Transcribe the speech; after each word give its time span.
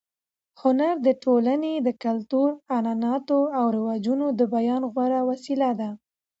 هنر 0.61 0.95
د 1.07 1.09
ټولنې 1.23 1.73
د 1.85 1.89
کلتور، 2.03 2.49
عنعناتو 2.75 3.39
او 3.57 3.65
رواجونو 3.75 4.25
د 4.39 4.41
بیان 4.55 4.81
غوره 4.91 5.21
وسیله 5.29 5.69
ده. 5.79 5.89